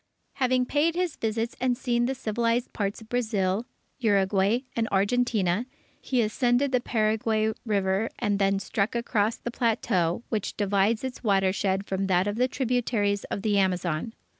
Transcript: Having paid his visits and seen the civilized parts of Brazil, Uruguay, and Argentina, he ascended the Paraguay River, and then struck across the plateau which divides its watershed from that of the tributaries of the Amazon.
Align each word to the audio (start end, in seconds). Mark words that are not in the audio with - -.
Having 0.37 0.65
paid 0.65 0.95
his 0.95 1.15
visits 1.15 1.55
and 1.61 1.77
seen 1.77 2.07
the 2.07 2.15
civilized 2.15 2.73
parts 2.73 3.01
of 3.01 3.09
Brazil, 3.09 3.67
Uruguay, 3.99 4.61
and 4.75 4.89
Argentina, 4.91 5.67
he 6.01 6.23
ascended 6.23 6.71
the 6.71 6.81
Paraguay 6.81 7.53
River, 7.67 8.09
and 8.17 8.39
then 8.39 8.57
struck 8.57 8.95
across 8.95 9.35
the 9.35 9.51
plateau 9.51 10.23
which 10.29 10.57
divides 10.57 11.03
its 11.03 11.23
watershed 11.23 11.85
from 11.85 12.07
that 12.07 12.25
of 12.25 12.37
the 12.37 12.47
tributaries 12.47 13.25
of 13.25 13.43
the 13.43 13.59
Amazon. 13.59 14.15